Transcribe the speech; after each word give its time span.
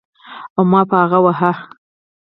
او 0.57 0.63
ما 0.71 0.81
به 0.89 0.95
هغه 1.03 1.19
واهه. 1.23 1.51